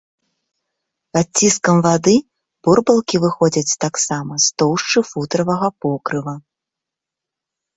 [1.17, 2.13] Пад ціскам вады
[2.67, 6.33] бурбалкі выходзяць таксама з тоўшчы футравага покрыва.